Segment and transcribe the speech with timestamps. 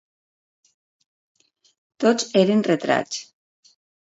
[2.05, 3.23] Tots eren retrats.